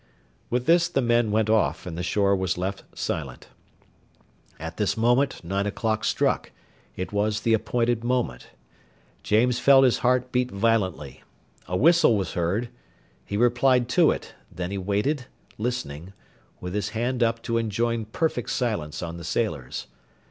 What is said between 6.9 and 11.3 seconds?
it was the appointed moment. James felt his heart beat violently;